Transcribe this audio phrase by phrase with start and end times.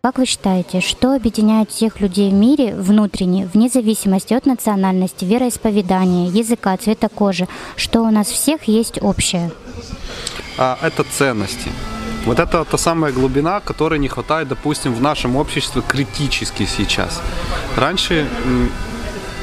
[0.00, 6.30] Как вы считаете, что объединяет всех людей в мире внутренне, вне зависимости от национальности, вероисповедания,
[6.30, 7.48] языка, цвета кожи?
[7.74, 9.50] Что у нас всех есть общее?
[10.56, 11.70] А, это ценности.
[12.26, 17.20] Вот это та самая глубина, которой не хватает, допустим, в нашем обществе критически сейчас.
[17.76, 18.28] Раньше,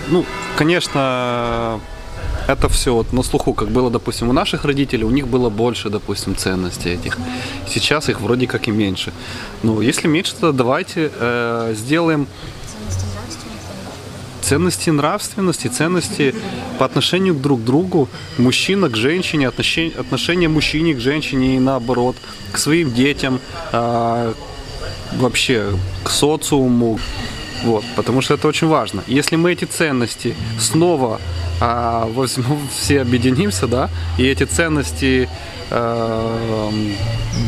[0.07, 0.25] ну,
[0.56, 1.82] конечно,
[2.48, 5.89] это все вот на слуху, как было, допустим, у наших родителей, у них было больше,
[5.89, 7.18] допустим, ценностей этих.
[7.68, 9.14] Сейчас их вроде как и меньше.
[9.64, 12.28] Ну, если меньше, то давайте э, сделаем
[14.42, 16.36] ценности нравственности, ценности
[16.78, 18.07] по отношению друг к другу,
[18.38, 22.16] мужчина к женщине, отношение, отношение мужчине к женщине и наоборот,
[22.52, 23.39] к своим детям,
[23.71, 24.33] э,
[25.18, 25.71] вообще
[26.04, 27.00] к социуму,
[27.65, 29.04] вот, потому что это очень важно.
[29.07, 31.19] Если мы эти ценности снова
[31.60, 35.27] а, возьмем, все объединимся, да, и эти ценности
[35.71, 36.69] э,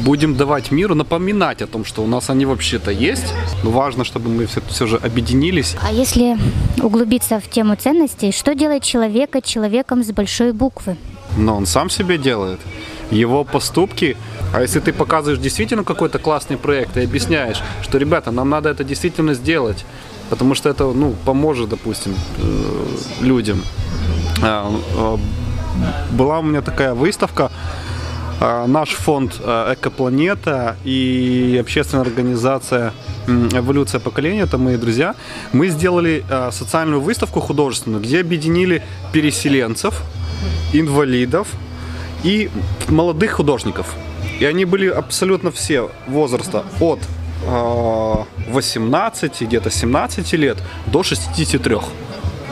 [0.03, 3.33] будем давать миру, напоминать о том, что у нас они вообще-то есть.
[3.63, 5.75] Но важно, чтобы мы все, все же объединились.
[5.83, 6.35] А если
[6.81, 10.97] углубиться в тему ценностей, что делает человека человеком с большой буквы?
[11.37, 12.59] Но он сам себе делает.
[13.11, 14.17] Его поступки
[14.53, 18.83] а если ты показываешь действительно какой-то классный проект и объясняешь, что, ребята, нам надо это
[18.83, 19.85] действительно сделать,
[20.29, 22.85] потому что это, ну, поможет, допустим, э,
[23.21, 23.61] людям.
[24.41, 25.19] А, а,
[26.11, 27.51] была у меня такая выставка,
[28.39, 32.93] а, наш фонд «Экопланета» и общественная организация
[33.27, 35.15] «Эволюция поколения», это мои друзья,
[35.51, 40.01] мы сделали социальную выставку художественную, где объединили переселенцев,
[40.71, 41.47] инвалидов
[42.23, 42.49] и
[42.87, 43.95] молодых художников.
[44.39, 46.99] И они были абсолютно все возраста от
[47.45, 50.57] 18, где-то 17 лет
[50.87, 51.77] до 63.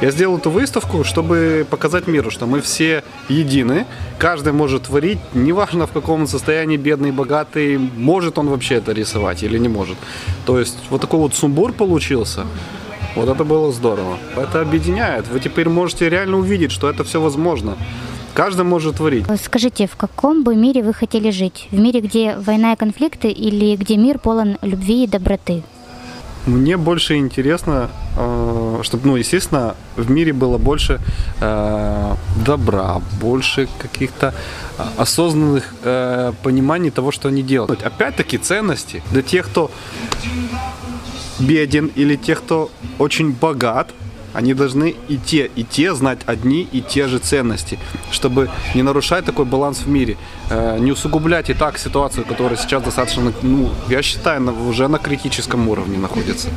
[0.01, 3.85] Я сделал эту выставку, чтобы показать миру, что мы все едины,
[4.17, 9.43] каждый может творить, неважно в каком он состоянии, бедный, богатый, может он вообще это рисовать
[9.43, 9.97] или не может.
[10.45, 12.45] То есть вот такой вот сумбур получился.
[13.15, 14.17] Вот это было здорово.
[14.35, 15.29] Это объединяет.
[15.29, 17.77] Вы теперь можете реально увидеть, что это все возможно.
[18.35, 19.25] Каждый может творить.
[19.41, 21.69] Скажите, в каком бы мире вы хотели жить?
[21.71, 25.63] В мире, где война и конфликты или где мир полон любви и доброты?
[26.45, 30.99] Мне больше интересно, э, чтобы, ну, естественно, в мире было больше
[31.39, 32.15] э,
[32.45, 34.33] добра, больше каких-то
[34.97, 37.83] осознанных э, пониманий того, что они делают.
[37.83, 39.71] Опять-таки ценности для тех, кто
[41.39, 42.69] беден или тех, кто
[42.99, 43.91] очень богат–
[44.35, 47.79] они должны и те, и те знать одни и те же ценности,
[48.11, 50.17] чтобы не нарушать такой баланс в мире,
[50.49, 55.69] э, не усугублять и так ситуацию, которая сейчас достаточно, ну, я считаю, уже на критическом
[55.69, 56.49] уровне находится.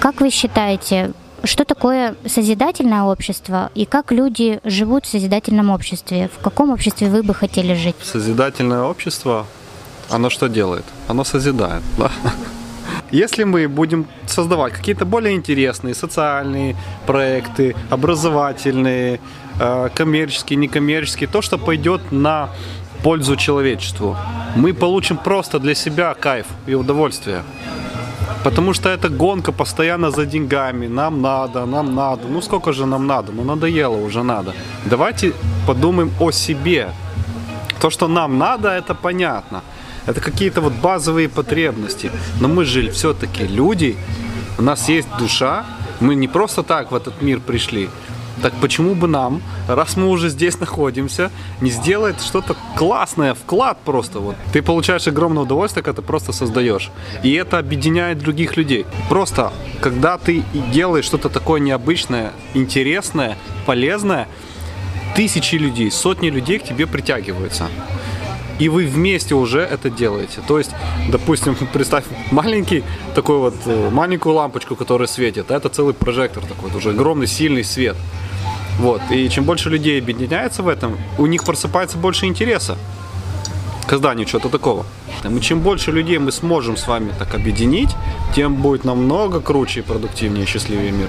[0.00, 1.12] Как вы считаете,
[1.44, 6.28] что такое созидательное общество и как люди живут в созидательном обществе?
[6.36, 7.96] В каком обществе вы бы хотели жить?
[8.02, 9.46] Созидательное общество,
[10.10, 10.84] оно что делает?
[11.08, 12.10] Оно созидает, да?
[13.12, 19.20] Если мы будем создавать какие-то более интересные социальные проекты, образовательные,
[19.60, 22.48] э, коммерческие, некоммерческие, то, что пойдет на
[23.02, 24.16] пользу человечеству,
[24.56, 27.42] мы получим просто для себя кайф и удовольствие.
[28.44, 30.88] Потому что это гонка постоянно за деньгами.
[30.88, 32.22] Нам надо, нам надо.
[32.28, 33.32] Ну сколько же нам надо?
[33.32, 34.54] Ну надоело уже надо.
[34.86, 35.32] Давайте
[35.66, 36.88] подумаем о себе.
[37.80, 39.60] То, что нам надо, это понятно.
[40.06, 42.10] Это какие-то вот базовые потребности.
[42.40, 43.96] Но мы же все-таки люди,
[44.58, 45.64] у нас есть душа,
[46.00, 47.88] мы не просто так в этот мир пришли.
[48.40, 51.30] Так почему бы нам, раз мы уже здесь находимся,
[51.60, 54.36] не сделать что-то классное, вклад просто вот.
[54.52, 56.90] Ты получаешь огромное удовольствие, когда ты просто создаешь.
[57.22, 58.86] И это объединяет других людей.
[59.08, 60.42] Просто, когда ты
[60.72, 63.36] делаешь что-то такое необычное, интересное,
[63.66, 64.26] полезное,
[65.14, 67.68] тысячи людей, сотни людей к тебе притягиваются
[68.62, 70.40] и вы вместе уже это делаете.
[70.46, 70.70] То есть,
[71.10, 72.84] допустим, представь маленький
[73.14, 77.64] такой вот э, маленькую лампочку, которая светит, а это целый прожектор такой, уже огромный сильный
[77.64, 77.96] свет.
[78.78, 79.02] Вот.
[79.10, 82.78] И чем больше людей объединяется в этом, у них просыпается больше интереса
[83.92, 84.86] к созданию чего-то такого.
[85.22, 87.90] И чем больше людей мы сможем с вами так объединить,
[88.34, 91.08] тем будет намного круче, продуктивнее и счастливее мир.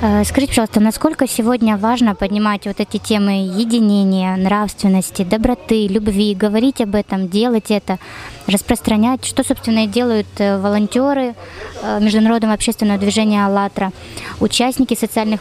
[0.00, 6.80] Э, скажите, пожалуйста, насколько сегодня важно поднимать вот эти темы единения, нравственности, доброты, любви, говорить
[6.80, 7.98] об этом, делать это,
[8.46, 11.34] распространять, что, собственно, и делают э, волонтеры
[11.82, 13.92] э, Международного общественного движения «АЛЛАТРА»,
[14.40, 15.40] участники социальных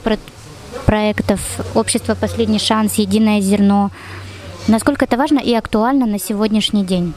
[0.85, 1.39] проектов,
[1.75, 3.89] общество «Последний шанс», «Единое зерно».
[4.67, 7.13] Насколько это важно и актуально на сегодняшний день?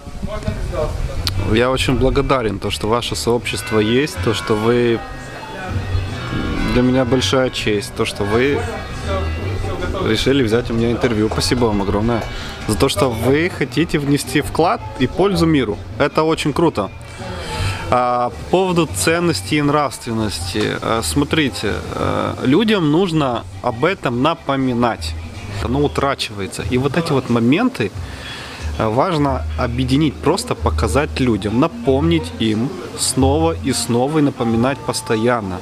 [1.53, 5.01] Я очень благодарен, то, что ваше сообщество есть, то, что вы
[6.75, 8.61] для меня большая честь, то, что вы
[10.07, 11.29] решили взять у меня интервью.
[11.33, 12.23] Спасибо вам огромное
[12.69, 15.77] за то, что вы хотите внести вклад и пользу миру.
[15.99, 16.89] Это очень круто.
[17.91, 20.77] А, по поводу ценности и нравственности.
[20.81, 25.15] А, смотрите, а, людям нужно об этом напоминать.
[25.65, 26.65] Оно утрачивается.
[26.71, 27.91] И вот эти вот моменты
[28.79, 32.69] а, важно объединить, просто показать людям, напомнить им
[32.99, 35.59] снова и снова и напоминать постоянно.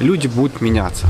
[0.00, 1.06] Люди будут меняться.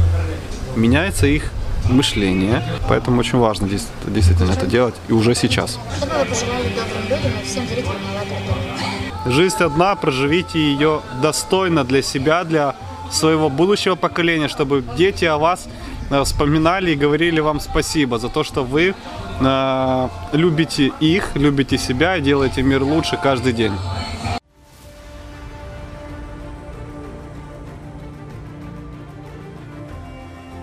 [0.77, 1.51] Меняется их
[1.91, 5.79] мышление, поэтому очень важно здесь действительно это делать и уже сейчас.
[5.97, 9.33] Что бы вы пожелали добрым людям и всем зрителям «АЛЛАТРА дома»?
[9.33, 12.75] Жизнь одна, проживите ее достойно для себя, для
[13.11, 15.87] своего будущего поколения, чтобы дети о вас э,
[16.25, 18.95] вспоминали и говорили вам спасибо за то, что вы
[19.41, 23.73] э, любите их, любите себя и делаете мир лучше каждый день.